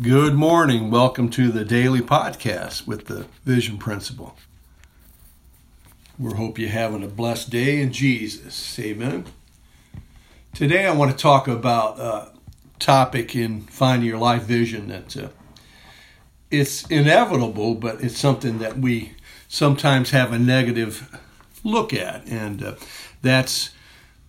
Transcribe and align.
Good 0.00 0.32
morning. 0.34 0.90
Welcome 0.90 1.28
to 1.30 1.52
the 1.52 1.66
daily 1.66 2.00
podcast 2.00 2.86
with 2.86 3.08
the 3.08 3.26
Vision 3.44 3.76
Principle. 3.76 4.34
We 6.18 6.32
hope 6.32 6.58
you're 6.58 6.70
having 6.70 7.04
a 7.04 7.08
blessed 7.08 7.50
day 7.50 7.78
in 7.78 7.92
Jesus. 7.92 8.78
Amen. 8.78 9.26
Today 10.54 10.86
I 10.86 10.92
want 10.92 11.10
to 11.10 11.16
talk 11.16 11.46
about 11.46 12.00
a 12.00 12.32
topic 12.78 13.36
in 13.36 13.66
finding 13.66 14.08
your 14.08 14.18
life 14.18 14.44
vision 14.44 14.88
that 14.88 15.14
uh, 15.14 15.28
it's 16.50 16.86
inevitable, 16.86 17.74
but 17.74 18.02
it's 18.02 18.18
something 18.18 18.60
that 18.60 18.78
we 18.78 19.12
sometimes 19.46 20.10
have 20.10 20.32
a 20.32 20.38
negative 20.38 21.20
look 21.62 21.92
at, 21.92 22.26
and 22.26 22.62
uh, 22.62 22.74
that's 23.20 23.72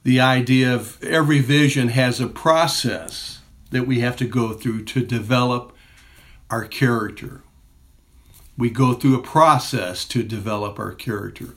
the 0.04 0.20
idea 0.20 0.76
of 0.76 1.02
every 1.02 1.40
vision 1.40 1.88
has 1.88 2.20
a 2.20 2.28
process 2.28 3.40
that 3.74 3.88
we 3.88 4.00
have 4.00 4.16
to 4.18 4.26
go 4.26 4.54
through 4.54 4.86
to 4.86 5.06
develop 5.06 5.76
our 6.50 6.66
character. 6.66 7.42
We 8.58 8.70
go 8.70 8.94
through 8.94 9.20
a 9.20 9.24
process 9.24 10.06
to 10.06 10.24
develop 10.24 10.80
our 10.80 10.94
character. 10.94 11.56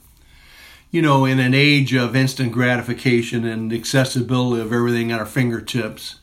You 0.90 1.02
know, 1.02 1.24
in 1.24 1.38
an 1.38 1.52
age 1.52 1.94
of 1.94 2.16
instant 2.16 2.52
gratification 2.52 3.44
and 3.44 3.72
accessibility 3.72 4.62
of 4.62 4.72
everything 4.72 5.12
at 5.12 5.20
our 5.20 5.26
fingertips, 5.26 6.20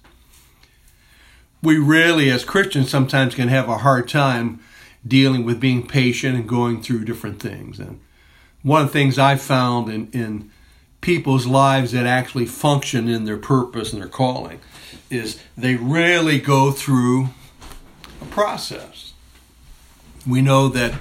we 1.62 1.78
really, 1.78 2.30
as 2.30 2.44
Christians, 2.44 2.90
sometimes 2.90 3.36
can 3.36 3.50
have 3.50 3.70
a 3.70 3.80
hard 3.80 4.10
time 4.10 4.60
dealing 5.06 5.46
with 5.46 5.60
being 5.60 5.86
patient 5.86 6.36
and 6.36 6.48
going 6.48 6.82
through 6.82 7.06
different 7.06 7.40
things. 7.40 7.80
And 7.80 8.00
one 8.64 8.82
of 8.82 8.88
the 8.88 8.94
things 8.94 9.20
I 9.20 9.36
found 9.36 9.90
in, 9.90 10.10
in 10.12 10.52
people's 11.04 11.46
lives 11.46 11.92
that 11.92 12.08
actually 12.08 12.46
function 12.46 13.08
in 13.10 13.26
their 13.26 13.38
purpose 13.38 13.92
and 13.94 14.02
their 14.02 14.10
calling 14.10 14.60
is 15.12 15.40
they 15.56 15.76
rarely 15.76 16.40
go 16.40 16.72
through 16.72 17.30
a 18.22 18.26
process. 18.26 19.14
We 20.26 20.42
know 20.42 20.70
that 20.70 20.94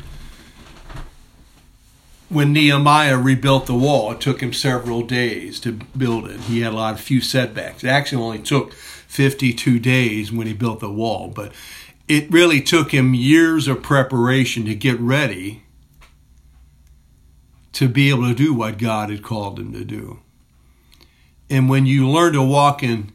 when 2.29 2.53
Nehemiah 2.53 3.17
rebuilt 3.17 3.67
the 3.67 3.75
wall, 3.75 4.11
it 4.13 4.21
took 4.21 4.43
him 4.43 4.53
several 4.53 5.03
days 5.03 5.61
to 5.61 5.73
build 5.73 6.29
it. 6.29 6.41
He 6.41 6.63
had 6.63 6.73
a 6.73 6.77
lot 6.77 6.95
of 6.95 7.01
few 7.01 7.21
setbacks. 7.21 7.85
It 7.85 7.89
actually 7.89 8.23
only 8.23 8.39
took 8.41 8.73
52 8.73 9.79
days 9.79 10.33
when 10.33 10.49
he 10.49 10.53
built 10.53 10.81
the 10.81 10.91
wall, 10.91 11.29
but 11.29 11.53
it 12.09 12.31
really 12.31 12.61
took 12.61 12.93
him 12.93 13.15
years 13.15 13.69
of 13.69 13.83
preparation 13.83 14.65
to 14.65 14.75
get 14.75 14.99
ready 14.99 15.63
to 17.73 17.89
be 17.89 18.11
able 18.11 18.29
to 18.29 18.35
do 18.35 18.53
what 18.55 18.79
God 18.79 19.11
had 19.11 19.23
called 19.23 19.59
him 19.59 19.73
to 19.73 19.85
do. 19.85 20.21
And 21.49 21.69
when 21.69 21.87
you 21.87 22.09
learn 22.09 22.33
to 22.35 22.43
walk 22.43 22.83
in 22.83 23.13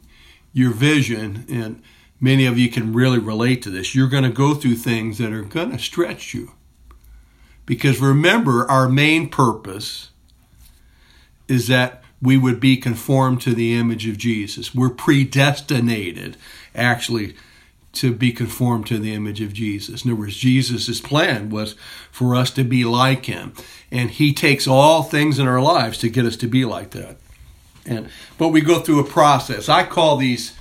your 0.53 0.71
vision, 0.71 1.45
and 1.49 1.81
many 2.19 2.45
of 2.45 2.57
you 2.57 2.69
can 2.69 2.93
really 2.93 3.19
relate 3.19 3.61
to 3.63 3.69
this, 3.69 3.95
you're 3.95 4.07
going 4.07 4.23
to 4.23 4.29
go 4.29 4.53
through 4.53 4.75
things 4.75 5.17
that 5.17 5.31
are 5.31 5.43
going 5.43 5.71
to 5.71 5.79
stretch 5.79 6.33
you. 6.33 6.51
Because 7.65 7.99
remember, 7.99 8.69
our 8.69 8.87
main 8.87 9.29
purpose 9.29 10.09
is 11.47 11.67
that 11.67 12.03
we 12.21 12.37
would 12.37 12.59
be 12.59 12.77
conformed 12.77 13.41
to 13.41 13.53
the 13.53 13.75
image 13.75 14.07
of 14.07 14.17
Jesus. 14.17 14.73
We're 14.73 14.89
predestinated, 14.89 16.37
actually, 16.73 17.35
to 18.01 18.13
be 18.13 18.31
conformed 18.31 18.87
to 18.87 18.97
the 18.97 19.13
image 19.13 19.41
of 19.41 19.53
Jesus. 19.53 20.03
In 20.03 20.11
other 20.11 20.19
words, 20.19 20.37
Jesus' 20.37 21.01
plan 21.01 21.49
was 21.49 21.75
for 22.11 22.35
us 22.35 22.51
to 22.51 22.63
be 22.63 22.83
like 22.83 23.25
him. 23.25 23.53
And 23.91 24.09
he 24.09 24.33
takes 24.33 24.67
all 24.67 25.03
things 25.03 25.39
in 25.39 25.47
our 25.47 25.61
lives 25.61 25.97
to 25.99 26.09
get 26.09 26.25
us 26.25 26.37
to 26.37 26.47
be 26.47 26.65
like 26.65 26.91
that. 26.91 27.17
And 27.85 28.09
but 28.37 28.49
we 28.49 28.61
go 28.61 28.79
through 28.79 28.99
a 28.99 29.05
process. 29.09 29.69
I 29.69 29.83
call 29.83 30.17
these 30.17 30.55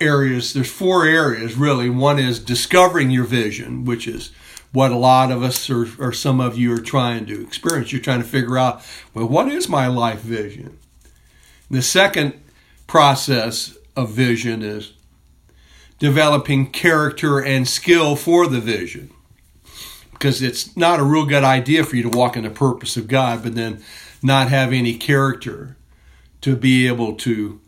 areas, 0.00 0.52
there's 0.52 0.70
four 0.70 1.06
areas 1.06 1.56
really. 1.56 1.90
One 1.90 2.18
is 2.18 2.38
discovering 2.38 3.10
your 3.10 3.24
vision, 3.24 3.84
which 3.84 4.06
is 4.06 4.30
what 4.72 4.92
a 4.92 4.96
lot 4.96 5.30
of 5.30 5.42
us 5.42 5.70
or, 5.70 5.88
or 5.98 6.12
some 6.12 6.40
of 6.40 6.58
you 6.58 6.72
are 6.74 6.80
trying 6.80 7.26
to 7.26 7.42
experience. 7.42 7.92
You're 7.92 8.02
trying 8.02 8.22
to 8.22 8.28
figure 8.28 8.58
out, 8.58 8.82
well, 9.14 9.26
what 9.26 9.48
is 9.48 9.68
my 9.68 9.86
life 9.86 10.20
vision? 10.20 10.78
The 11.70 11.82
second 11.82 12.40
process 12.86 13.76
of 13.96 14.10
vision 14.10 14.62
is 14.62 14.92
developing 15.98 16.70
character 16.70 17.40
and 17.40 17.66
skill 17.68 18.16
for 18.16 18.46
the 18.46 18.60
vision. 18.60 19.10
Because 20.12 20.42
it's 20.42 20.76
not 20.76 21.00
a 21.00 21.04
real 21.04 21.26
good 21.26 21.44
idea 21.44 21.84
for 21.84 21.96
you 21.96 22.02
to 22.02 22.16
walk 22.16 22.36
in 22.36 22.42
the 22.44 22.50
purpose 22.50 22.96
of 22.96 23.08
God, 23.08 23.42
but 23.42 23.54
then 23.54 23.82
not 24.22 24.48
have 24.48 24.72
any 24.72 24.94
character 24.94 25.76
to 26.40 26.56
be 26.56 26.86
able 26.86 27.14
to 27.14 27.60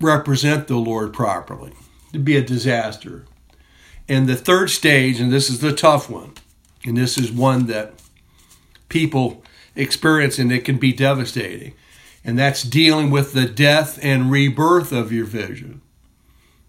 represent 0.00 0.66
the 0.66 0.76
Lord 0.76 1.12
properly. 1.12 1.72
It'd 2.10 2.24
be 2.24 2.36
a 2.36 2.42
disaster. 2.42 3.26
And 4.08 4.26
the 4.26 4.36
third 4.36 4.70
stage, 4.70 5.20
and 5.20 5.32
this 5.32 5.50
is 5.50 5.60
the 5.60 5.72
tough 5.72 6.08
one, 6.08 6.32
and 6.84 6.96
this 6.96 7.18
is 7.18 7.30
one 7.30 7.66
that 7.66 7.94
people 8.88 9.42
experience 9.74 10.38
and 10.38 10.50
it 10.50 10.64
can 10.64 10.78
be 10.78 10.92
devastating, 10.92 11.74
and 12.24 12.38
that's 12.38 12.62
dealing 12.62 13.10
with 13.10 13.32
the 13.32 13.46
death 13.46 13.98
and 14.02 14.30
rebirth 14.30 14.92
of 14.92 15.12
your 15.12 15.26
vision. 15.26 15.82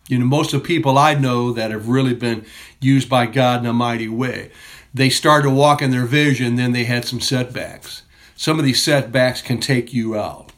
You 0.10 0.18
know, 0.18 0.26
most 0.26 0.54
of 0.54 0.62
the 0.62 0.68
people 0.68 0.98
I 0.98 1.14
know 1.14 1.54
that 1.54 1.72
have 1.72 1.88
really 1.88 2.16
been 2.16 2.44
used 2.82 3.08
by 3.08 3.28
God 3.28 3.62
in 3.62 3.68
a 3.68 3.74
mighty 3.74 4.10
way, 4.10 4.52
they 4.92 5.10
started 5.10 5.48
to 5.48 5.54
walk 5.54 5.84
in 5.84 5.92
their 5.92 6.08
vision, 6.08 6.56
then 6.56 6.72
they 6.74 6.86
had 6.86 7.06
some 7.06 7.22
setbacks. 7.22 8.02
Some 8.36 8.58
of 8.58 8.66
these 8.66 8.84
setbacks 8.84 9.42
can 9.42 9.60
take 9.60 9.94
you 9.94 10.18
out. 10.18 10.52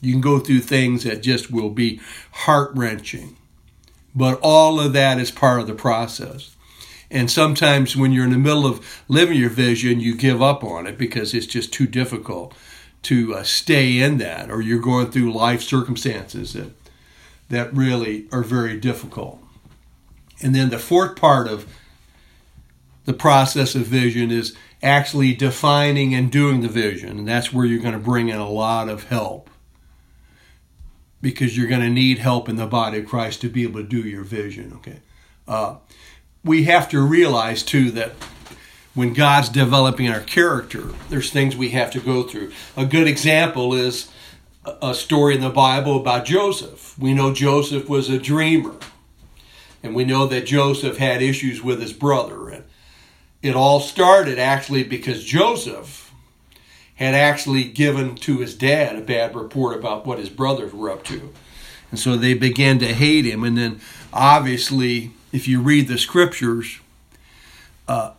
You 0.00 0.12
can 0.12 0.20
go 0.20 0.40
through 0.40 0.60
things 0.60 1.04
that 1.04 1.22
just 1.22 1.50
will 1.50 1.70
be 1.70 2.00
heart 2.32 2.72
wrenching. 2.74 3.36
But 4.16 4.40
all 4.42 4.80
of 4.80 4.92
that 4.94 5.18
is 5.18 5.30
part 5.30 5.60
of 5.60 5.68
the 5.68 5.74
process. 5.74 6.56
And 7.08 7.30
sometimes 7.30 7.96
when 7.96 8.12
you're 8.12 8.24
in 8.24 8.32
the 8.32 8.38
middle 8.38 8.66
of 8.66 9.04
living 9.06 9.38
your 9.38 9.48
vision, 9.48 10.00
you 10.00 10.16
give 10.16 10.42
up 10.42 10.64
on 10.64 10.88
it 10.88 10.98
because 10.98 11.34
it's 11.34 11.46
just 11.46 11.72
too 11.72 11.86
difficult 11.86 12.52
to 13.04 13.36
uh, 13.36 13.42
stay 13.44 14.00
in 14.00 14.18
that, 14.18 14.50
or 14.50 14.60
you're 14.60 14.80
going 14.80 15.10
through 15.10 15.32
life 15.32 15.62
circumstances 15.62 16.54
that, 16.54 16.72
that 17.48 17.74
really 17.74 18.26
are 18.32 18.42
very 18.42 18.78
difficult. 18.78 19.42
And 20.42 20.54
then 20.54 20.70
the 20.70 20.78
fourth 20.78 21.16
part 21.16 21.48
of 21.48 21.66
the 23.04 23.12
process 23.12 23.74
of 23.74 23.82
vision 23.82 24.30
is 24.30 24.54
actually 24.82 25.34
defining 25.34 26.14
and 26.14 26.30
doing 26.30 26.60
the 26.60 26.68
vision. 26.68 27.18
And 27.18 27.28
that's 27.28 27.52
where 27.52 27.64
you're 27.64 27.82
going 27.82 27.94
to 27.94 27.98
bring 27.98 28.28
in 28.28 28.38
a 28.38 28.48
lot 28.48 28.88
of 28.88 29.04
help 29.04 29.50
because 31.20 31.56
you're 31.56 31.68
going 31.68 31.80
to 31.80 31.90
need 31.90 32.18
help 32.18 32.48
in 32.48 32.56
the 32.56 32.66
body 32.66 32.98
of 32.98 33.06
Christ 33.06 33.40
to 33.40 33.48
be 33.48 33.64
able 33.64 33.80
to 33.80 33.88
do 33.88 34.00
your 34.00 34.22
vision. 34.22 34.72
Okay, 34.76 35.00
uh, 35.48 35.76
we 36.44 36.64
have 36.64 36.88
to 36.90 37.00
realize 37.00 37.62
too 37.62 37.90
that 37.92 38.12
when 38.94 39.14
God's 39.14 39.48
developing 39.48 40.08
our 40.08 40.20
character, 40.20 40.84
there's 41.08 41.30
things 41.30 41.56
we 41.56 41.70
have 41.70 41.90
to 41.92 42.00
go 42.00 42.22
through. 42.22 42.52
A 42.76 42.84
good 42.84 43.08
example 43.08 43.74
is 43.74 44.08
a 44.82 44.94
story 44.94 45.34
in 45.34 45.40
the 45.40 45.50
Bible 45.50 46.00
about 46.00 46.24
Joseph. 46.24 46.98
We 46.98 47.14
know 47.14 47.32
Joseph 47.32 47.88
was 47.88 48.08
a 48.08 48.18
dreamer, 48.18 48.76
and 49.82 49.94
we 49.94 50.04
know 50.04 50.26
that 50.26 50.46
Joseph 50.46 50.98
had 50.98 51.22
issues 51.22 51.62
with 51.62 51.80
his 51.80 51.92
brother, 51.92 52.48
and 52.48 52.64
it 53.42 53.54
all 53.54 53.80
started 53.80 54.38
actually 54.38 54.84
because 54.84 55.24
Joseph 55.24 56.12
had 56.96 57.14
actually 57.14 57.64
given 57.64 58.16
to 58.16 58.38
his 58.38 58.56
dad 58.56 58.96
a 58.96 59.00
bad 59.00 59.34
report 59.36 59.78
about 59.78 60.04
what 60.04 60.18
his 60.18 60.28
brothers 60.28 60.72
were 60.72 60.90
up 60.90 61.04
to. 61.04 61.32
And 61.90 61.98
so 61.98 62.16
they 62.16 62.34
began 62.34 62.80
to 62.80 62.92
hate 62.92 63.24
him. 63.24 63.44
And 63.44 63.56
then, 63.56 63.80
obviously, 64.12 65.12
if 65.32 65.46
you 65.46 65.60
read 65.60 65.86
the 65.86 65.96
scriptures, 65.96 66.80
uh, 67.86 68.12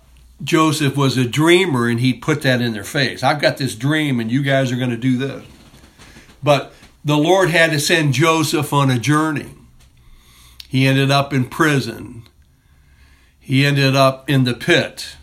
Joseph 0.44 0.96
was 0.96 1.18
a 1.18 1.26
dreamer 1.26 1.88
and 1.90 2.00
he 2.00 2.14
put 2.14 2.42
that 2.44 2.62
in 2.62 2.72
their 2.72 2.86
face. 2.86 3.22
I've 3.22 3.42
got 3.42 3.58
this 3.58 3.76
dream 3.76 4.20
and 4.20 4.32
you 4.32 4.42
guys 4.42 4.72
are 4.72 4.78
going 4.78 4.90
to 4.90 4.98
do 4.98 5.18
this. 5.18 5.44
But 6.42 6.74
the 7.04 7.18
Lord 7.18 7.50
had 7.50 7.72
to 7.72 7.80
send 7.80 8.14
Joseph 8.14 8.74
on 8.74 8.90
a 8.90 9.00
journey. 9.00 9.52
He 10.68 10.86
ended 10.86 11.12
up 11.12 11.34
in 11.34 11.46
prison. 11.46 12.24
He 13.40 13.66
ended 13.66 13.96
up 13.96 14.30
in 14.30 14.44
the 14.44 14.54
pit. 14.54 15.16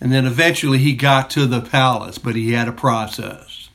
And 0.00 0.12
then 0.12 0.26
eventually 0.26 0.78
he 0.78 0.94
got 0.94 1.30
to 1.30 1.46
the 1.46 1.60
palace, 1.60 2.18
but 2.18 2.34
he 2.34 2.52
had 2.52 2.68
a 2.68 2.72
process. 2.72 3.68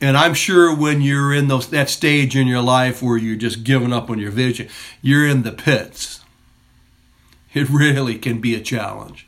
And 0.00 0.16
I'm 0.16 0.34
sure 0.34 0.76
when 0.76 1.00
you're 1.00 1.32
in 1.32 1.48
those 1.48 1.68
that 1.70 1.88
stage 1.88 2.36
in 2.36 2.46
your 2.46 2.60
life 2.60 3.02
where 3.02 3.16
you're 3.16 3.36
just 3.36 3.64
giving 3.64 3.92
up 3.92 4.10
on 4.10 4.18
your 4.18 4.30
vision, 4.30 4.68
you're 5.00 5.26
in 5.26 5.42
the 5.42 5.52
pits. 5.52 6.20
It 7.54 7.68
really 7.70 8.18
can 8.18 8.40
be 8.40 8.54
a 8.54 8.60
challenge. 8.60 9.26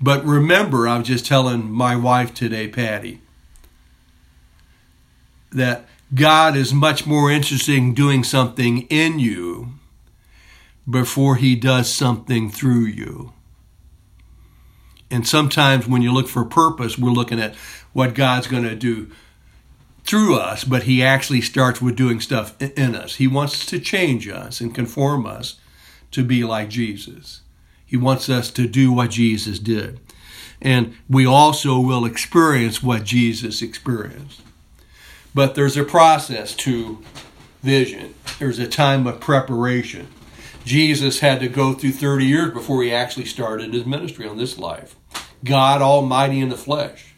But 0.00 0.24
remember, 0.24 0.88
I 0.88 0.98
was 0.98 1.08
just 1.08 1.26
telling 1.26 1.70
my 1.70 1.94
wife 1.94 2.32
today, 2.32 2.68
Patty, 2.68 3.20
that 5.52 5.86
God 6.14 6.56
is 6.56 6.74
much 6.74 7.06
more 7.06 7.30
interested 7.30 7.74
in 7.74 7.94
doing 7.94 8.24
something 8.24 8.82
in 8.82 9.18
you 9.18 9.74
before 10.88 11.36
he 11.36 11.54
does 11.54 11.92
something 11.92 12.50
through 12.50 12.86
you. 12.86 13.32
And 15.10 15.26
sometimes 15.26 15.86
when 15.86 16.02
you 16.02 16.12
look 16.12 16.28
for 16.28 16.44
purpose, 16.44 16.98
we're 16.98 17.10
looking 17.10 17.38
at 17.38 17.54
what 17.92 18.14
God's 18.14 18.46
going 18.46 18.64
to 18.64 18.74
do 18.74 19.10
through 20.04 20.36
us, 20.36 20.64
but 20.64 20.84
He 20.84 21.02
actually 21.02 21.40
starts 21.40 21.80
with 21.80 21.96
doing 21.96 22.20
stuff 22.20 22.60
in 22.60 22.94
us. 22.94 23.16
He 23.16 23.28
wants 23.28 23.66
to 23.66 23.78
change 23.78 24.28
us 24.28 24.60
and 24.60 24.74
conform 24.74 25.26
us 25.26 25.60
to 26.12 26.24
be 26.24 26.44
like 26.44 26.68
Jesus. 26.68 27.42
He 27.84 27.96
wants 27.96 28.28
us 28.28 28.50
to 28.52 28.66
do 28.66 28.92
what 28.92 29.10
Jesus 29.10 29.58
did. 29.58 30.00
And 30.60 30.94
we 31.08 31.26
also 31.26 31.78
will 31.78 32.04
experience 32.04 32.82
what 32.82 33.04
Jesus 33.04 33.62
experienced. 33.62 34.40
But 35.34 35.54
there's 35.54 35.76
a 35.76 35.84
process 35.84 36.54
to 36.56 37.02
vision, 37.62 38.14
there's 38.38 38.58
a 38.58 38.68
time 38.68 39.06
of 39.06 39.20
preparation. 39.20 40.08
Jesus 40.64 41.20
had 41.20 41.40
to 41.40 41.48
go 41.48 41.72
through 41.72 41.92
30 41.92 42.24
years 42.24 42.52
before 42.52 42.82
he 42.82 42.92
actually 42.92 43.24
started 43.24 43.74
his 43.74 43.84
ministry 43.84 44.28
on 44.28 44.36
this 44.36 44.58
life. 44.58 44.94
God 45.44 45.82
Almighty 45.82 46.40
in 46.40 46.50
the 46.50 46.56
flesh. 46.56 47.14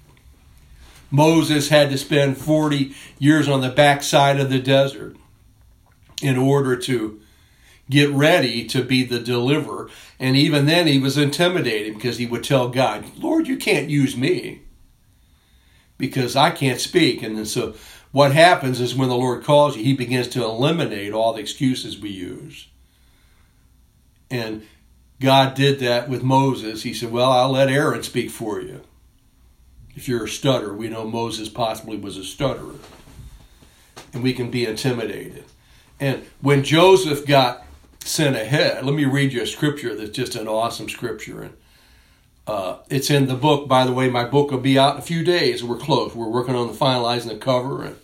Moses 1.11 1.69
had 1.69 1.91
to 1.91 1.99
spend 1.99 2.39
40 2.39 2.95
years 3.19 3.49
on 3.49 3.61
the 3.61 3.69
backside 3.69 4.41
of 4.41 4.51
the 4.51 4.59
desert 4.59 5.17
in 6.23 6.37
order 6.39 6.77
to 6.77 7.21
get 7.91 8.11
ready 8.11 8.65
to 8.67 8.83
be 8.83 9.05
the 9.05 9.21
deliverer. 9.21 9.91
And 10.19 10.37
even 10.37 10.67
then, 10.67 10.87
he 10.87 10.99
was 10.99 11.19
intimidated 11.19 11.95
because 11.95 12.19
he 12.19 12.27
would 12.27 12.45
tell 12.45 12.69
God, 12.69 13.05
Lord, 13.19 13.47
you 13.47 13.57
can't 13.57 13.91
use 13.91 14.17
me 14.17 14.63
because 15.99 16.35
I 16.35 16.51
can't 16.51 16.81
speak. 16.81 17.23
And 17.23 17.37
then 17.37 17.47
so 17.47 17.75
what 18.15 18.31
happens 18.31 18.81
is 18.81 18.95
when 18.95 19.09
the 19.09 19.17
Lord 19.17 19.43
calls 19.43 19.77
you, 19.77 19.83
he 19.83 19.93
begins 19.93 20.29
to 20.29 20.45
eliminate 20.45 21.13
all 21.13 21.33
the 21.33 21.41
excuses 21.41 21.99
we 21.99 22.11
use. 22.11 22.69
And 24.31 24.65
God 25.21 25.57
did 25.57 25.81
that 25.81 26.09
with 26.09 26.23
Moses. 26.23 26.85
He 26.85 26.95
said, 26.95 27.11
Well, 27.11 27.33
I'll 27.33 27.51
let 27.51 27.69
Aaron 27.69 28.05
speak 28.05 28.31
for 28.31 28.61
you. 28.61 28.83
If 29.97 30.07
you're 30.07 30.27
a 30.27 30.29
stutter, 30.29 30.73
we 30.73 30.89
know 30.89 31.05
Moses 31.05 31.49
possibly 31.49 31.97
was 31.97 32.17
a 32.17 32.23
stutterer. 32.23 32.77
And 34.13 34.23
we 34.23 34.33
can 34.33 34.49
be 34.49 34.65
intimidated. 34.65 35.47
And 35.99 36.25
when 36.41 36.63
Joseph 36.63 37.27
got 37.27 37.67
sent 38.05 38.37
ahead, 38.37 38.85
let 38.85 38.95
me 38.95 39.07
read 39.07 39.33
you 39.33 39.43
a 39.43 39.47
scripture 39.47 39.93
that's 39.97 40.11
just 40.11 40.37
an 40.37 40.47
awesome 40.47 40.89
scripture. 40.89 41.43
And 41.43 41.55
uh, 42.47 42.77
it's 42.89 43.11
in 43.11 43.27
the 43.27 43.35
book, 43.35 43.67
by 43.67 43.85
the 43.85 43.93
way. 43.93 44.09
My 44.09 44.25
book 44.25 44.53
will 44.53 44.59
be 44.59 44.79
out 44.79 44.95
in 44.95 45.01
a 45.01 45.05
few 45.05 45.25
days. 45.25 45.65
We're 45.65 45.79
close. 45.79 46.15
We're 46.15 46.29
working 46.29 46.55
on 46.55 46.69
the 46.69 46.75
finalizing 46.75 47.31
the 47.31 47.39
cover 47.39 47.83
and 47.83 47.97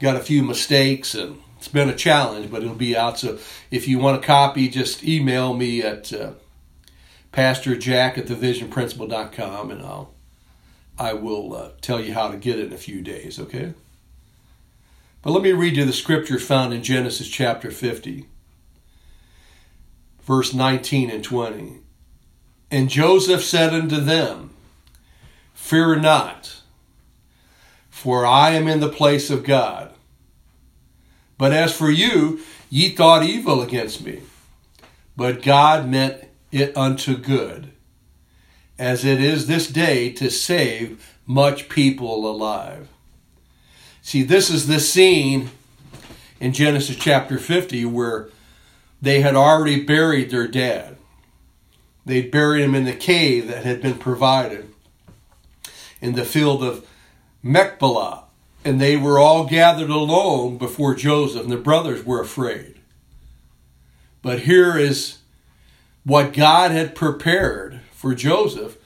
got 0.00 0.16
a 0.16 0.20
few 0.20 0.42
mistakes 0.42 1.14
and 1.14 1.40
it's 1.56 1.68
been 1.68 1.88
a 1.88 1.94
challenge, 1.94 2.50
but 2.50 2.62
it'll 2.62 2.74
be 2.74 2.96
out. 2.96 3.18
So 3.18 3.38
if 3.70 3.88
you 3.88 3.98
want 3.98 4.22
a 4.22 4.26
copy, 4.26 4.68
just 4.68 5.04
email 5.04 5.54
me 5.54 5.82
at 5.82 6.12
uh, 6.12 6.32
Pastor 7.32 7.76
Jack 7.76 8.18
at 8.18 8.26
thevisionprinciple.com 8.26 9.70
and 9.70 9.82
I'll 9.82 10.12
I 10.98 11.12
will 11.12 11.54
uh, 11.54 11.70
tell 11.82 12.00
you 12.00 12.14
how 12.14 12.28
to 12.28 12.38
get 12.38 12.58
it 12.58 12.68
in 12.68 12.72
a 12.72 12.78
few 12.78 13.02
days, 13.02 13.38
okay? 13.38 13.74
But 15.20 15.32
let 15.32 15.42
me 15.42 15.52
read 15.52 15.76
you 15.76 15.84
the 15.84 15.92
scripture 15.92 16.38
found 16.38 16.72
in 16.72 16.82
Genesis 16.82 17.28
chapter 17.28 17.70
50, 17.70 18.26
verse 20.22 20.54
19 20.54 21.10
and 21.10 21.22
20. 21.22 21.80
And 22.70 22.88
Joseph 22.88 23.44
said 23.44 23.74
unto 23.74 24.00
them, 24.00 24.50
Fear 25.52 25.96
not, 25.96 26.62
for 28.06 28.24
I 28.24 28.50
am 28.50 28.68
in 28.68 28.78
the 28.78 28.88
place 28.88 29.30
of 29.30 29.42
God. 29.42 29.92
But 31.38 31.52
as 31.52 31.76
for 31.76 31.90
you, 31.90 32.38
ye 32.70 32.90
thought 32.90 33.24
evil 33.24 33.60
against 33.60 34.04
me, 34.04 34.20
but 35.16 35.42
God 35.42 35.88
meant 35.88 36.22
it 36.52 36.76
unto 36.76 37.16
good, 37.16 37.72
as 38.78 39.04
it 39.04 39.20
is 39.20 39.48
this 39.48 39.66
day 39.66 40.12
to 40.12 40.30
save 40.30 41.16
much 41.26 41.68
people 41.68 42.30
alive. 42.30 42.86
See, 44.02 44.22
this 44.22 44.50
is 44.50 44.68
the 44.68 44.78
scene 44.78 45.50
in 46.38 46.52
Genesis 46.52 46.94
chapter 46.94 47.38
50 47.38 47.86
where 47.86 48.28
they 49.02 49.20
had 49.20 49.34
already 49.34 49.82
buried 49.82 50.30
their 50.30 50.46
dad. 50.46 50.96
They'd 52.04 52.30
buried 52.30 52.62
him 52.62 52.76
in 52.76 52.84
the 52.84 52.92
cave 52.92 53.48
that 53.48 53.64
had 53.64 53.82
been 53.82 53.98
provided 53.98 54.72
in 56.00 56.12
the 56.12 56.24
field 56.24 56.62
of 56.62 56.86
Machpelah 57.46 58.24
and 58.66 58.80
they 58.80 58.96
were 58.96 59.20
all 59.20 59.46
gathered 59.46 59.90
alone 59.90 60.58
before 60.58 60.96
Joseph, 60.96 61.42
and 61.42 61.52
the 61.52 61.56
brothers 61.56 62.04
were 62.04 62.20
afraid. 62.20 62.74
But 64.20 64.40
here 64.40 64.76
is 64.76 65.18
what 66.02 66.32
God 66.32 66.72
had 66.72 66.96
prepared 66.96 67.80
for 67.92 68.12
Joseph 68.12 68.76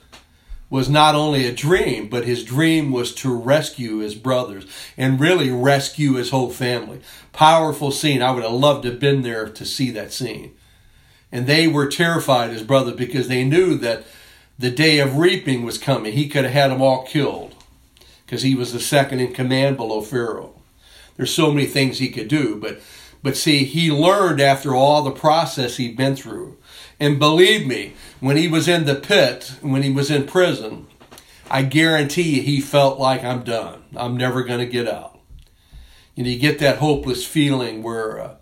was 0.69 0.87
not 0.87 1.15
only 1.15 1.47
a 1.47 1.51
dream, 1.51 2.09
but 2.09 2.25
his 2.25 2.43
dream 2.43 2.91
was 2.91 3.15
to 3.15 3.35
rescue 3.35 3.97
his 3.97 4.13
brothers 4.13 4.67
and 4.95 5.19
really 5.19 5.49
rescue 5.49 6.13
his 6.13 6.29
whole 6.29 6.51
family. 6.51 7.01
Powerful 7.33 7.89
scene. 7.89 8.21
I 8.21 8.29
would 8.29 8.43
have 8.43 8.51
loved 8.51 8.83
to 8.83 8.91
have 8.91 8.99
been 8.99 9.23
there 9.23 9.49
to 9.49 9.65
see 9.65 9.89
that 9.89 10.13
scene. 10.13 10.53
And 11.31 11.47
they 11.47 11.67
were 11.67 11.87
terrified, 11.87 12.51
his 12.51 12.61
brothers, 12.61 12.95
because 12.97 13.27
they 13.27 13.43
knew 13.43 13.75
that 13.79 14.03
the 14.59 14.69
day 14.69 14.99
of 14.99 15.17
reaping 15.17 15.63
was 15.63 15.79
coming. 15.79 16.13
He 16.13 16.29
could 16.29 16.43
have 16.43 16.53
had 16.53 16.69
them 16.69 16.83
all 16.83 17.03
killed 17.03 17.55
because 18.31 18.43
he 18.43 18.55
was 18.55 18.71
the 18.71 18.79
second 18.79 19.19
in 19.19 19.33
command 19.33 19.75
below 19.75 19.99
Pharaoh. 19.99 20.53
There's 21.17 21.33
so 21.33 21.51
many 21.51 21.65
things 21.65 21.99
he 21.99 22.07
could 22.07 22.29
do, 22.29 22.55
but 22.55 22.79
but 23.21 23.35
see, 23.35 23.65
he 23.65 23.91
learned 23.91 24.39
after 24.39 24.73
all 24.73 25.03
the 25.03 25.11
process 25.11 25.75
he'd 25.75 25.97
been 25.97 26.15
through. 26.15 26.57
And 26.97 27.19
believe 27.19 27.67
me, 27.67 27.91
when 28.21 28.37
he 28.37 28.47
was 28.47 28.69
in 28.69 28.85
the 28.85 28.95
pit, 28.95 29.55
when 29.59 29.83
he 29.83 29.91
was 29.91 30.09
in 30.09 30.27
prison, 30.27 30.87
I 31.51 31.63
guarantee 31.63 32.37
you 32.37 32.41
he 32.41 32.61
felt 32.61 32.97
like 32.97 33.21
I'm 33.21 33.43
done. 33.43 33.83
I'm 33.97 34.15
never 34.15 34.43
going 34.43 34.59
to 34.59 34.65
get 34.65 34.87
out. 34.87 35.19
You 36.15 36.23
know, 36.23 36.29
you 36.29 36.39
get 36.39 36.59
that 36.59 36.77
hopeless 36.77 37.27
feeling 37.27 37.83
where 37.83 38.17
uh, 38.17 38.35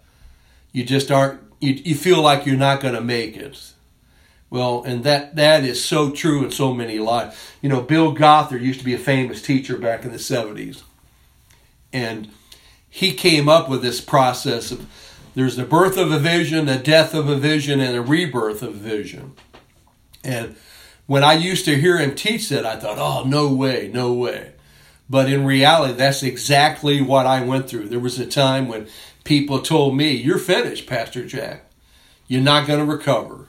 you 0.72 0.86
just 0.86 1.10
aren't, 1.10 1.42
you, 1.60 1.74
you 1.74 1.96
feel 1.96 2.22
like 2.22 2.46
you're 2.46 2.58
not 2.58 2.80
going 2.80 2.94
to 2.94 3.02
make 3.02 3.36
it. 3.36 3.74
Well, 4.50 4.84
and 4.84 5.04
that 5.04 5.36
that 5.36 5.64
is 5.64 5.84
so 5.84 6.12
true 6.12 6.44
in 6.44 6.52
so 6.52 6.74
many 6.74 6.98
lives. 7.00 7.38
You 7.62 7.70
know, 7.70 7.82
Bill 7.82 8.14
Gothard 8.14 8.62
used 8.62 8.80
to 8.80 8.86
be 8.86 8.96
a 8.96 9.00
famous 9.00 9.42
teacher 9.42 9.78
back 9.78 10.04
in 10.04 10.12
the 10.12 10.18
70s. 10.18 10.84
And 11.94 12.30
he 12.90 13.14
came 13.14 13.48
up 13.48 13.70
with 13.70 13.82
this 13.82 14.02
process 14.02 14.72
of 14.72 14.88
there's 15.36 15.56
the 15.56 15.66
birth 15.66 15.98
of 15.98 16.12
a 16.12 16.20
vision, 16.20 16.68
a 16.68 16.82
death 16.82 17.14
of 17.14 17.30
a 17.30 17.36
vision, 17.36 17.80
and 17.80 17.96
a 17.96 18.02
rebirth 18.02 18.64
of 18.64 18.74
vision. 18.74 19.34
And 20.24 20.56
when 21.06 21.24
I 21.24 21.34
used 21.34 21.66
to 21.66 21.80
hear 21.80 21.98
him 21.98 22.16
teach 22.16 22.50
that, 22.50 22.66
I 22.66 22.76
thought, 22.76 22.98
oh, 22.98 23.28
no 23.28 23.54
way, 23.54 23.90
no 23.94 24.12
way. 24.12 24.54
But 25.10 25.32
in 25.32 25.46
reality, 25.46 25.94
that's 25.94 26.24
exactly 26.24 27.02
what 27.02 27.26
I 27.26 27.44
went 27.44 27.70
through. 27.70 27.90
There 27.90 28.00
was 28.00 28.20
a 28.20 28.26
time 28.26 28.68
when 28.68 28.88
people 29.24 29.60
told 29.60 29.96
me, 29.98 30.12
You're 30.12 30.38
finished, 30.38 30.88
Pastor 30.88 31.26
Jack. 31.26 31.66
You're 32.28 32.42
not 32.42 32.68
going 32.68 32.80
to 32.80 32.86
recover. 32.86 33.48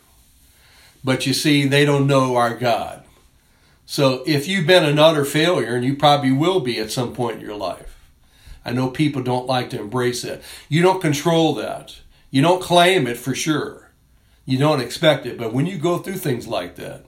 But 1.02 1.26
you 1.26 1.32
see, 1.32 1.66
they 1.66 1.84
don't 1.84 2.06
know 2.06 2.36
our 2.36 2.54
God. 2.54 3.04
So 3.86 4.22
if 4.26 4.46
you've 4.46 4.66
been 4.66 4.84
an 4.84 4.98
utter 4.98 5.24
failure, 5.24 5.74
and 5.74 5.84
you 5.84 5.96
probably 5.96 6.32
will 6.32 6.60
be 6.60 6.78
at 6.78 6.92
some 6.92 7.12
point 7.12 7.36
in 7.36 7.46
your 7.46 7.56
life, 7.56 7.98
I 8.64 8.72
know 8.72 8.88
people 8.88 9.22
don't 9.22 9.46
like 9.46 9.70
to 9.70 9.80
embrace 9.80 10.22
that. 10.22 10.42
You 10.68 10.82
don't 10.82 11.00
control 11.00 11.54
that. 11.54 11.96
You 12.30 12.42
don't 12.42 12.62
claim 12.62 13.06
it 13.06 13.16
for 13.16 13.34
sure. 13.34 13.90
You 14.44 14.58
don't 14.58 14.80
expect 14.80 15.26
it. 15.26 15.38
But 15.38 15.52
when 15.52 15.66
you 15.66 15.78
go 15.78 15.98
through 15.98 16.18
things 16.18 16.46
like 16.46 16.76
that, 16.76 17.04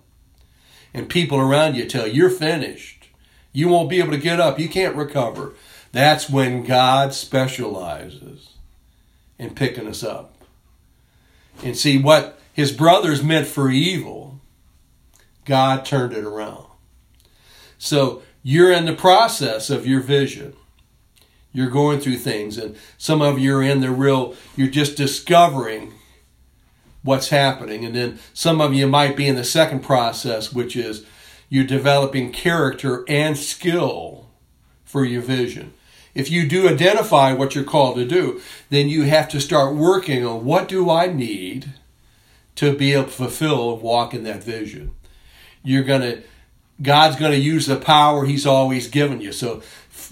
and 0.94 1.08
people 1.08 1.38
around 1.38 1.76
you 1.76 1.86
tell 1.86 2.06
you 2.06 2.14
you're 2.14 2.30
finished, 2.30 3.08
you 3.52 3.68
won't 3.68 3.90
be 3.90 3.98
able 3.98 4.12
to 4.12 4.18
get 4.18 4.40
up, 4.40 4.58
you 4.58 4.68
can't 4.68 4.96
recover, 4.96 5.54
that's 5.92 6.28
when 6.28 6.64
God 6.64 7.14
specializes 7.14 8.54
in 9.38 9.54
picking 9.54 9.86
us 9.86 10.02
up. 10.02 10.34
And 11.62 11.76
see 11.76 11.98
what 11.98 12.40
his 12.52 12.72
brothers 12.72 13.22
meant 13.22 13.46
for 13.46 13.70
evil, 13.70 14.40
God 15.44 15.84
turned 15.84 16.12
it 16.12 16.24
around. 16.24 16.66
So 17.78 18.22
you're 18.42 18.72
in 18.72 18.84
the 18.84 18.94
process 18.94 19.70
of 19.70 19.86
your 19.86 20.00
vision. 20.00 20.54
You're 21.52 21.70
going 21.70 22.00
through 22.00 22.16
things, 22.16 22.56
and 22.56 22.76
some 22.96 23.20
of 23.20 23.38
you 23.38 23.56
are 23.56 23.62
in 23.62 23.80
the 23.80 23.90
real, 23.90 24.34
you're 24.56 24.68
just 24.68 24.96
discovering 24.96 25.92
what's 27.02 27.28
happening. 27.28 27.84
And 27.84 27.94
then 27.94 28.18
some 28.32 28.60
of 28.60 28.72
you 28.72 28.86
might 28.86 29.16
be 29.16 29.28
in 29.28 29.36
the 29.36 29.44
second 29.44 29.80
process, 29.80 30.52
which 30.52 30.76
is 30.76 31.04
you're 31.48 31.64
developing 31.64 32.32
character 32.32 33.04
and 33.06 33.36
skill 33.36 34.30
for 34.84 35.04
your 35.04 35.20
vision. 35.20 35.74
If 36.14 36.30
you 36.30 36.48
do 36.48 36.68
identify 36.68 37.32
what 37.32 37.54
you're 37.54 37.64
called 37.64 37.96
to 37.96 38.06
do, 38.06 38.40
then 38.70 38.88
you 38.88 39.02
have 39.02 39.28
to 39.30 39.40
start 39.40 39.74
working 39.74 40.24
on 40.24 40.44
what 40.44 40.68
do 40.68 40.90
I 40.90 41.06
need 41.06 41.72
to 42.62 42.76
be 42.76 42.92
able 42.92 43.04
to 43.04 43.10
fulfill 43.10 43.76
walk 43.76 44.14
in 44.14 44.22
that 44.22 44.44
vision. 44.44 44.94
You're 45.64 45.82
going 45.82 46.02
to, 46.02 46.22
God's 46.80 47.16
going 47.16 47.32
to 47.32 47.38
use 47.38 47.66
the 47.66 47.76
power 47.76 48.24
He's 48.24 48.46
always 48.46 48.86
given 48.86 49.20
you. 49.20 49.32
So 49.32 49.62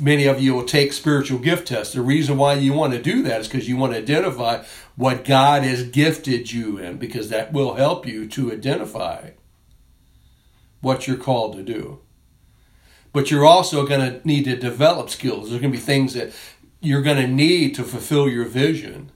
many 0.00 0.26
of 0.26 0.40
you 0.40 0.54
will 0.54 0.64
take 0.64 0.92
spiritual 0.92 1.38
gift 1.38 1.68
tests. 1.68 1.94
The 1.94 2.02
reason 2.02 2.36
why 2.36 2.54
you 2.54 2.72
want 2.72 2.92
to 2.92 3.00
do 3.00 3.22
that 3.22 3.42
is 3.42 3.48
because 3.48 3.68
you 3.68 3.76
want 3.76 3.92
to 3.92 4.00
identify 4.00 4.64
what 4.96 5.24
God 5.24 5.62
has 5.62 5.84
gifted 5.84 6.50
you 6.50 6.76
in, 6.78 6.98
because 6.98 7.28
that 7.28 7.52
will 7.52 7.74
help 7.74 8.04
you 8.04 8.26
to 8.28 8.52
identify 8.52 9.30
what 10.80 11.06
you're 11.06 11.16
called 11.16 11.54
to 11.54 11.62
do. 11.62 12.00
But 13.12 13.30
you're 13.30 13.46
also 13.46 13.86
going 13.86 14.00
to 14.00 14.26
need 14.26 14.44
to 14.46 14.56
develop 14.56 15.08
skills. 15.08 15.50
There's 15.50 15.60
going 15.60 15.72
to 15.72 15.78
be 15.78 15.84
things 15.84 16.14
that 16.14 16.32
you're 16.80 17.02
going 17.02 17.16
to 17.16 17.28
need 17.28 17.76
to 17.76 17.84
fulfill 17.84 18.28
your 18.28 18.44
vision 18.44 19.12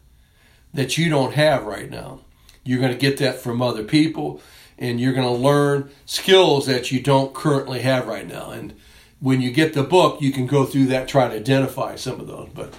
that 0.73 0.97
you 0.97 1.09
don't 1.09 1.35
have 1.35 1.65
right 1.65 1.91
now. 1.91 2.21
You're 2.65 2.81
going 2.81 2.93
to 2.93 2.99
get 2.99 3.19
that 3.19 3.37
from 3.37 3.61
other 3.63 3.85
people, 3.85 4.41
and 4.79 5.01
you're 5.01 5.13
going 5.13 5.27
to 5.27 5.43
learn 5.43 5.91
skills 6.07 6.67
that 6.67 6.91
you 6.91 7.01
don't 7.01 7.35
currently 7.35 7.81
have 7.81 8.07
right 8.07 8.27
now. 8.27 8.51
And 8.51 8.75
when 9.21 9.41
you 9.41 9.51
get 9.51 9.75
the 9.75 9.83
book, 9.83 10.21
you 10.21 10.33
can 10.33 10.47
go 10.47 10.65
through 10.65 10.87
that, 10.87 11.09
try 11.09 11.29
to 11.29 11.35
identify 11.35 11.97
some 11.97 12.21
of 12.21 12.27
those. 12.27 12.49
But 12.55 12.75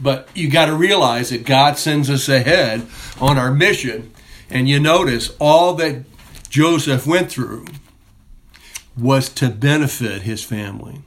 but 0.00 0.28
you 0.34 0.50
got 0.50 0.66
to 0.66 0.74
realize 0.74 1.30
that 1.30 1.44
God 1.44 1.76
sends 1.76 2.08
us 2.08 2.28
ahead 2.28 2.86
on 3.20 3.36
our 3.36 3.52
mission. 3.52 4.12
And 4.48 4.68
you 4.68 4.80
notice 4.80 5.30
all 5.38 5.74
that 5.74 6.04
Joseph 6.48 7.06
went 7.06 7.30
through 7.30 7.66
was 8.98 9.28
to 9.28 9.48
benefit 9.48 10.22
his 10.22 10.42
family. 10.42 11.02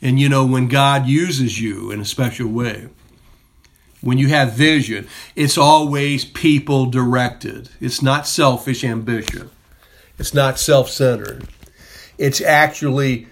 And 0.00 0.18
you 0.18 0.28
know, 0.28 0.46
when 0.46 0.68
God 0.68 1.06
uses 1.06 1.60
you 1.60 1.90
in 1.90 2.00
a 2.00 2.04
special 2.04 2.48
way, 2.48 2.88
when 4.00 4.18
you 4.18 4.28
have 4.28 4.52
vision, 4.52 5.06
it's 5.34 5.58
always 5.58 6.24
people 6.24 6.86
directed. 6.86 7.70
It's 7.80 8.02
not 8.02 8.26
selfish 8.26 8.84
ambition, 8.84 9.50
it's 10.18 10.34
not 10.34 10.58
self 10.58 10.90
centered. 10.90 11.46
It's 12.16 12.40
actually 12.40 13.28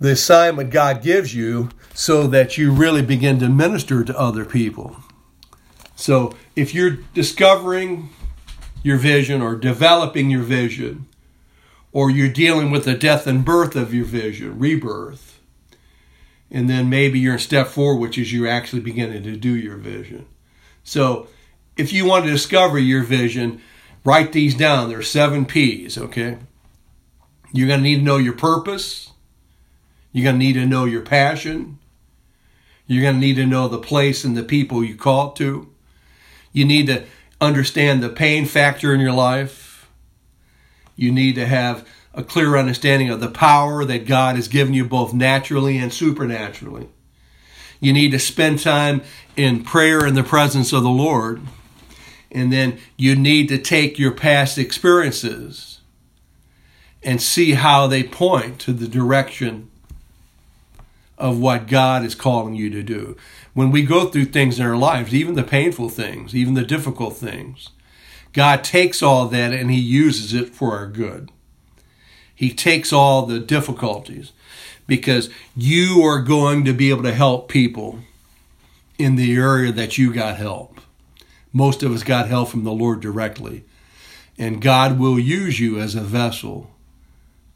the 0.00 0.12
assignment 0.12 0.70
God 0.70 1.02
gives 1.02 1.34
you 1.34 1.68
so 1.94 2.26
that 2.26 2.56
you 2.56 2.72
really 2.72 3.02
begin 3.02 3.38
to 3.40 3.48
minister 3.48 4.02
to 4.02 4.18
other 4.18 4.44
people. 4.46 4.96
So 5.94 6.34
if 6.56 6.74
you're 6.74 6.98
discovering 7.14 8.08
your 8.82 8.96
vision 8.96 9.42
or 9.42 9.54
developing 9.54 10.30
your 10.30 10.42
vision, 10.42 11.06
or 11.92 12.10
you're 12.10 12.28
dealing 12.28 12.70
with 12.70 12.84
the 12.84 12.94
death 12.94 13.26
and 13.26 13.44
birth 13.44 13.76
of 13.76 13.92
your 13.92 14.04
vision, 14.04 14.58
rebirth, 14.58 15.38
and 16.52 16.68
then 16.68 16.90
maybe 16.90 17.18
you're 17.18 17.32
in 17.32 17.38
step 17.38 17.66
four, 17.66 17.96
which 17.96 18.18
is 18.18 18.30
you're 18.32 18.46
actually 18.46 18.82
beginning 18.82 19.22
to 19.22 19.36
do 19.36 19.56
your 19.56 19.78
vision. 19.78 20.26
So 20.84 21.28
if 21.78 21.94
you 21.94 22.04
want 22.04 22.26
to 22.26 22.30
discover 22.30 22.78
your 22.78 23.02
vision, 23.02 23.62
write 24.04 24.32
these 24.32 24.54
down. 24.54 24.90
There 24.90 24.98
are 24.98 25.02
seven 25.02 25.46
P's, 25.46 25.96
okay? 25.96 26.38
You're 27.52 27.68
going 27.68 27.80
to 27.80 27.84
need 27.84 27.96
to 27.96 28.02
know 28.02 28.18
your 28.18 28.34
purpose. 28.34 29.12
You're 30.12 30.24
going 30.24 30.38
to 30.38 30.44
need 30.44 30.52
to 30.54 30.66
know 30.66 30.84
your 30.84 31.00
passion. 31.00 31.78
You're 32.86 33.02
going 33.02 33.14
to 33.14 33.20
need 33.20 33.36
to 33.36 33.46
know 33.46 33.68
the 33.68 33.78
place 33.78 34.22
and 34.22 34.36
the 34.36 34.42
people 34.42 34.84
you 34.84 34.94
call 34.94 35.32
to. 35.32 35.70
You 36.52 36.66
need 36.66 36.86
to 36.88 37.04
understand 37.40 38.02
the 38.02 38.10
pain 38.10 38.44
factor 38.44 38.92
in 38.92 39.00
your 39.00 39.12
life. 39.12 39.88
You 40.96 41.10
need 41.10 41.36
to 41.36 41.46
have 41.46 41.88
a 42.14 42.22
clear 42.22 42.56
understanding 42.56 43.10
of 43.10 43.20
the 43.20 43.30
power 43.30 43.84
that 43.84 44.06
God 44.06 44.36
has 44.36 44.48
given 44.48 44.74
you 44.74 44.84
both 44.84 45.14
naturally 45.14 45.78
and 45.78 45.92
supernaturally. 45.92 46.88
You 47.80 47.92
need 47.92 48.12
to 48.12 48.18
spend 48.18 48.60
time 48.60 49.02
in 49.36 49.64
prayer 49.64 50.06
in 50.06 50.14
the 50.14 50.22
presence 50.22 50.72
of 50.72 50.82
the 50.82 50.90
Lord. 50.90 51.42
And 52.30 52.52
then 52.52 52.78
you 52.96 53.16
need 53.16 53.48
to 53.48 53.58
take 53.58 53.98
your 53.98 54.12
past 54.12 54.56
experiences 54.56 55.80
and 57.02 57.20
see 57.20 57.52
how 57.52 57.86
they 57.86 58.02
point 58.02 58.58
to 58.60 58.72
the 58.72 58.86
direction 58.86 59.70
of 61.18 61.38
what 61.38 61.66
God 61.66 62.04
is 62.04 62.14
calling 62.14 62.54
you 62.54 62.70
to 62.70 62.82
do. 62.82 63.16
When 63.54 63.70
we 63.70 63.82
go 63.82 64.06
through 64.06 64.26
things 64.26 64.58
in 64.58 64.66
our 64.66 64.76
lives, 64.76 65.14
even 65.14 65.34
the 65.34 65.42
painful 65.42 65.88
things, 65.88 66.34
even 66.34 66.54
the 66.54 66.64
difficult 66.64 67.16
things, 67.16 67.70
God 68.32 68.64
takes 68.64 69.02
all 69.02 69.26
that 69.28 69.52
and 69.52 69.70
He 69.70 69.78
uses 69.78 70.32
it 70.32 70.54
for 70.54 70.76
our 70.76 70.86
good. 70.86 71.30
He 72.42 72.52
takes 72.52 72.92
all 72.92 73.24
the 73.24 73.38
difficulties 73.38 74.32
because 74.88 75.30
you 75.54 76.02
are 76.02 76.20
going 76.20 76.64
to 76.64 76.72
be 76.72 76.90
able 76.90 77.04
to 77.04 77.14
help 77.14 77.48
people 77.48 78.00
in 78.98 79.14
the 79.14 79.36
area 79.36 79.70
that 79.70 79.96
you 79.96 80.12
got 80.12 80.38
help. 80.38 80.80
Most 81.52 81.84
of 81.84 81.92
us 81.92 82.02
got 82.02 82.26
help 82.26 82.48
from 82.48 82.64
the 82.64 82.72
Lord 82.72 83.00
directly. 83.00 83.62
And 84.36 84.60
God 84.60 84.98
will 84.98 85.20
use 85.20 85.60
you 85.60 85.78
as 85.78 85.94
a 85.94 86.00
vessel 86.00 86.68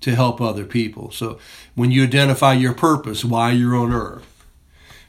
to 0.02 0.14
help 0.14 0.40
other 0.40 0.64
people. 0.64 1.10
So 1.10 1.40
when 1.74 1.90
you 1.90 2.04
identify 2.04 2.52
your 2.52 2.72
purpose, 2.72 3.24
why 3.24 3.50
you're 3.50 3.74
on 3.74 3.92
earth, 3.92 4.44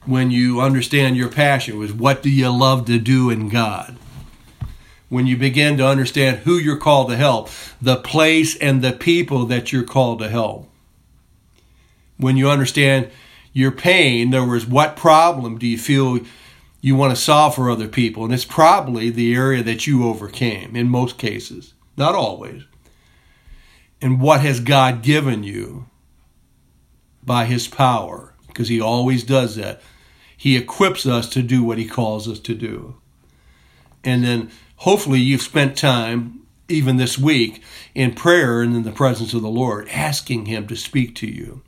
when 0.08 0.32
you 0.32 0.60
understand 0.60 1.18
your 1.18 1.30
passion 1.30 1.78
was 1.78 1.94
what 1.94 2.24
do 2.24 2.32
you 2.32 2.50
love 2.50 2.86
to 2.86 2.98
do 2.98 3.30
in 3.30 3.48
God, 3.48 3.96
when 5.10 5.28
you 5.28 5.38
begin 5.38 5.78
to 5.78 5.88
understand 5.88 6.40
who 6.40 6.58
you're 6.58 6.78
called 6.78 7.10
to 7.10 7.16
help, 7.16 7.50
the 7.82 7.96
place 7.96 8.58
and 8.58 8.82
the 8.82 8.92
people 8.92 9.46
that 9.46 9.72
you're 9.72 9.84
called 9.84 10.20
to 10.20 10.30
help, 10.30 10.70
when 12.18 12.36
you 12.38 12.50
understand 12.50 13.10
your 13.54 13.72
pain, 13.72 14.28
in 14.28 14.36
other 14.36 14.48
words, 14.48 14.66
what 14.66 14.96
problem 14.96 15.58
do 15.58 15.68
you 15.68 15.78
feel 15.78 16.20
you 16.82 16.96
want 16.96 17.16
to 17.16 17.22
solve 17.22 17.56
for 17.56 17.70
other 17.70 17.88
people? 17.88 18.26
And 18.26 18.34
it's 18.34 18.46
probably 18.46 19.10
the 19.10 19.34
area 19.34 19.64
that 19.64 19.88
you 19.88 20.08
overcame 20.08 20.76
in 20.76 20.90
most 20.90 21.18
cases, 21.18 21.74
not 21.96 22.16
always. 22.16 22.64
And 24.02 24.22
what 24.22 24.42
has 24.42 24.60
God 24.60 25.02
given 25.02 25.44
you? 25.44 25.88
By 27.24 27.46
his 27.46 27.68
power 27.68 28.34
because 28.58 28.70
he 28.70 28.82
always 28.82 29.24
does 29.24 29.56
that. 29.56 29.82
He 30.36 30.58
equips 30.58 31.06
us 31.06 31.30
to 31.30 31.44
do 31.44 31.64
what 31.64 31.78
he 31.78 31.88
calls 31.88 32.28
us 32.28 32.40
to 32.40 32.56
do. 32.56 32.96
And 34.04 34.24
then 34.24 34.50
hopefully 34.78 35.20
you've 35.20 35.42
spent 35.42 35.78
time 35.78 36.42
even 36.70 36.98
this 36.98 37.18
week 37.18 37.62
in 37.96 38.14
prayer 38.14 38.62
and 38.62 38.76
in 38.76 38.84
the 38.84 38.92
presence 38.92 39.34
of 39.34 39.42
the 39.42 39.48
Lord 39.48 39.88
asking 39.90 40.46
him 40.46 40.68
to 40.68 40.76
speak 40.76 41.16
to 41.16 41.28
you. 41.28 41.62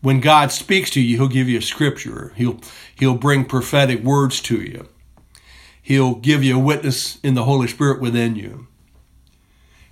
When 0.00 0.20
God 0.20 0.52
speaks 0.52 0.90
to 0.90 1.00
you 1.00 1.16
he'll 1.16 1.28
give 1.28 1.48
you 1.48 1.58
a 1.58 1.62
scripture. 1.62 2.32
He'll 2.36 2.60
he'll 2.98 3.16
bring 3.16 3.44
prophetic 3.44 4.02
words 4.02 4.40
to 4.42 4.60
you. 4.60 4.88
He'll 5.82 6.14
give 6.16 6.44
you 6.44 6.56
a 6.56 6.62
witness 6.62 7.18
in 7.22 7.34
the 7.34 7.44
Holy 7.44 7.66
Spirit 7.66 8.00
within 8.00 8.36
you. 8.36 8.66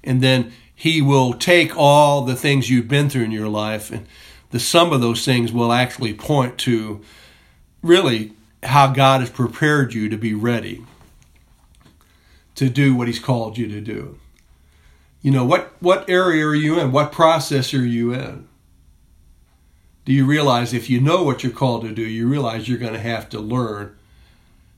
And 0.04 0.22
then 0.22 0.52
he 0.74 1.00
will 1.00 1.32
take 1.32 1.76
all 1.76 2.22
the 2.22 2.36
things 2.36 2.68
you've 2.68 2.86
been 2.86 3.08
through 3.08 3.24
in 3.24 3.30
your 3.30 3.48
life, 3.48 3.90
and 3.90 4.06
the 4.50 4.60
sum 4.60 4.92
of 4.92 5.00
those 5.00 5.24
things 5.24 5.50
will 5.50 5.72
actually 5.72 6.12
point 6.12 6.58
to 6.58 7.00
really 7.82 8.32
how 8.62 8.88
God 8.88 9.20
has 9.20 9.30
prepared 9.30 9.94
you 9.94 10.10
to 10.10 10.18
be 10.18 10.34
ready 10.34 10.84
to 12.56 12.68
do 12.68 12.94
what 12.94 13.06
He's 13.06 13.18
called 13.18 13.56
you 13.56 13.68
to 13.68 13.80
do. 13.80 14.18
You 15.22 15.30
know, 15.30 15.44
what, 15.44 15.72
what 15.80 16.08
area 16.08 16.46
are 16.46 16.54
you 16.54 16.78
in? 16.78 16.92
What 16.92 17.12
process 17.12 17.72
are 17.72 17.84
you 17.84 18.12
in? 18.12 18.48
Do 20.04 20.12
you 20.12 20.24
realize 20.26 20.72
if 20.72 20.88
you 20.88 21.00
know 21.00 21.22
what 21.22 21.42
you're 21.42 21.52
called 21.52 21.82
to 21.82 21.92
do, 21.92 22.02
you 22.02 22.28
realize 22.28 22.68
you're 22.68 22.78
going 22.78 22.92
to 22.92 23.00
have 23.00 23.28
to 23.30 23.40
learn 23.40 23.96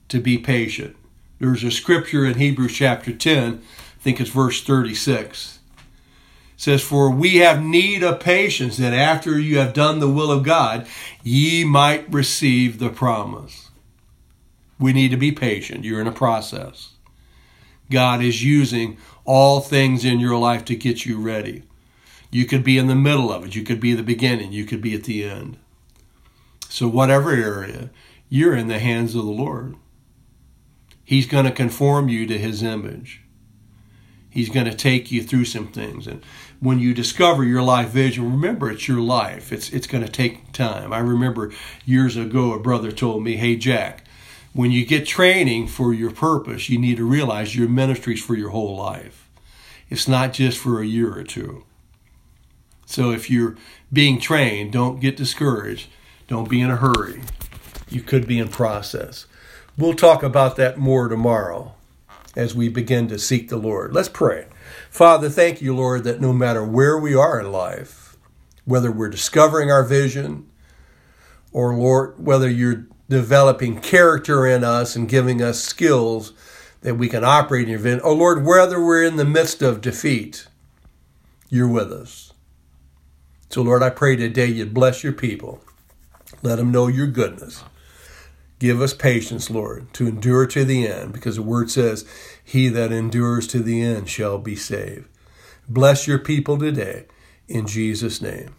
to 0.08 0.20
be 0.20 0.38
patient? 0.38 0.96
There's 1.38 1.64
a 1.64 1.70
scripture 1.70 2.24
in 2.24 2.38
Hebrews 2.38 2.74
chapter 2.74 3.12
10, 3.12 3.54
I 3.54 4.02
think 4.02 4.20
it's 4.20 4.30
verse 4.30 4.62
36 4.62 5.58
says, 6.58 6.82
For 6.82 7.08
we 7.08 7.36
have 7.36 7.62
need 7.62 8.02
of 8.02 8.20
patience, 8.20 8.76
that 8.76 8.92
after 8.92 9.38
you 9.38 9.58
have 9.58 9.72
done 9.72 10.00
the 10.00 10.10
will 10.10 10.30
of 10.30 10.42
God, 10.42 10.86
ye 11.22 11.64
might 11.64 12.12
receive 12.12 12.78
the 12.78 12.90
promise. 12.90 13.70
We 14.78 14.92
need 14.92 15.12
to 15.12 15.16
be 15.16 15.32
patient. 15.32 15.84
You're 15.84 16.00
in 16.00 16.06
a 16.06 16.12
process. 16.12 16.90
God 17.90 18.22
is 18.22 18.44
using 18.44 18.98
all 19.24 19.60
things 19.60 20.04
in 20.04 20.20
your 20.20 20.36
life 20.36 20.64
to 20.66 20.76
get 20.76 21.06
you 21.06 21.20
ready. 21.20 21.62
You 22.30 22.44
could 22.44 22.62
be 22.62 22.78
in 22.78 22.86
the 22.86 22.94
middle 22.94 23.32
of 23.32 23.44
it, 23.44 23.54
you 23.54 23.62
could 23.62 23.80
be 23.80 23.94
the 23.94 24.02
beginning, 24.02 24.52
you 24.52 24.64
could 24.64 24.82
be 24.82 24.94
at 24.94 25.04
the 25.04 25.24
end. 25.24 25.58
So, 26.68 26.86
whatever 26.86 27.30
area, 27.30 27.90
you're 28.28 28.54
in 28.54 28.68
the 28.68 28.78
hands 28.78 29.14
of 29.14 29.24
the 29.24 29.30
Lord. 29.30 29.76
He's 31.02 31.26
going 31.26 31.46
to 31.46 31.50
conform 31.50 32.10
you 32.10 32.26
to 32.26 32.36
His 32.36 32.62
image. 32.62 33.22
He's 34.28 34.50
going 34.50 34.66
to 34.66 34.74
take 34.74 35.10
you 35.10 35.22
through 35.22 35.46
some 35.46 35.68
things. 35.68 36.06
And 36.06 36.22
when 36.60 36.78
you 36.78 36.92
discover 36.92 37.42
your 37.44 37.62
life 37.62 37.88
vision, 37.88 38.30
remember 38.30 38.70
it's 38.70 38.86
your 38.86 39.00
life. 39.00 39.50
It's 39.50 39.70
it's 39.70 39.86
going 39.86 40.04
to 40.04 40.12
take 40.12 40.52
time. 40.52 40.92
I 40.92 40.98
remember 40.98 41.50
years 41.86 42.16
ago 42.16 42.52
a 42.52 42.58
brother 42.58 42.92
told 42.92 43.24
me, 43.24 43.36
"Hey 43.36 43.56
Jack, 43.56 44.04
when 44.58 44.72
you 44.72 44.84
get 44.84 45.06
training 45.06 45.68
for 45.68 45.94
your 45.94 46.10
purpose, 46.10 46.68
you 46.68 46.76
need 46.80 46.96
to 46.96 47.04
realize 47.04 47.54
your 47.54 47.68
ministry 47.68 48.14
is 48.14 48.20
for 48.20 48.34
your 48.34 48.48
whole 48.50 48.74
life. 48.74 49.30
It's 49.88 50.08
not 50.08 50.32
just 50.32 50.58
for 50.58 50.80
a 50.80 50.84
year 50.84 51.16
or 51.16 51.22
two. 51.22 51.62
So 52.84 53.12
if 53.12 53.30
you're 53.30 53.54
being 53.92 54.18
trained, 54.18 54.72
don't 54.72 54.98
get 54.98 55.16
discouraged. 55.16 55.88
Don't 56.26 56.50
be 56.50 56.60
in 56.60 56.72
a 56.72 56.76
hurry. 56.76 57.22
You 57.88 58.00
could 58.02 58.26
be 58.26 58.40
in 58.40 58.48
process. 58.48 59.26
We'll 59.76 59.94
talk 59.94 60.24
about 60.24 60.56
that 60.56 60.76
more 60.76 61.06
tomorrow 61.06 61.76
as 62.34 62.52
we 62.52 62.68
begin 62.68 63.06
to 63.10 63.18
seek 63.20 63.50
the 63.50 63.58
Lord. 63.58 63.94
Let's 63.94 64.08
pray. 64.08 64.48
Father, 64.90 65.28
thank 65.28 65.62
you, 65.62 65.72
Lord, 65.72 66.02
that 66.02 66.20
no 66.20 66.32
matter 66.32 66.64
where 66.64 66.98
we 66.98 67.14
are 67.14 67.38
in 67.38 67.52
life, 67.52 68.16
whether 68.64 68.90
we're 68.90 69.08
discovering 69.08 69.70
our 69.70 69.84
vision, 69.84 70.50
or 71.52 71.76
Lord, 71.76 72.14
whether 72.18 72.50
you're 72.50 72.88
developing 73.08 73.80
character 73.80 74.46
in 74.46 74.64
us 74.64 74.94
and 74.94 75.08
giving 75.08 75.42
us 75.42 75.62
skills 75.62 76.32
that 76.82 76.96
we 76.96 77.08
can 77.08 77.24
operate 77.24 77.64
in 77.64 77.70
your 77.70 77.78
vision, 77.78 78.00
or 78.00 78.10
oh, 78.10 78.14
Lord, 78.14 78.44
whether 78.44 78.82
we're 78.82 79.04
in 79.04 79.16
the 79.16 79.24
midst 79.24 79.62
of 79.62 79.80
defeat, 79.80 80.46
you're 81.48 81.68
with 81.68 81.92
us. 81.92 82.32
So, 83.50 83.62
Lord, 83.62 83.82
I 83.82 83.90
pray 83.90 84.14
today 84.14 84.46
you'd 84.46 84.74
bless 84.74 85.02
your 85.02 85.14
people. 85.14 85.60
Let 86.42 86.56
them 86.56 86.70
know 86.70 86.86
your 86.86 87.06
goodness. 87.06 87.64
Give 88.58 88.80
us 88.80 88.92
patience, 88.92 89.50
Lord, 89.50 89.92
to 89.94 90.06
endure 90.06 90.46
to 90.46 90.64
the 90.64 90.86
end, 90.86 91.12
because 91.12 91.36
the 91.36 91.42
word 91.42 91.70
says, 91.70 92.04
He 92.44 92.68
that 92.68 92.92
endures 92.92 93.46
to 93.48 93.60
the 93.60 93.82
end 93.82 94.08
shall 94.08 94.38
be 94.38 94.56
saved. 94.56 95.08
Bless 95.68 96.06
your 96.06 96.18
people 96.18 96.58
today. 96.58 97.06
In 97.46 97.66
Jesus' 97.66 98.20
name. 98.20 98.54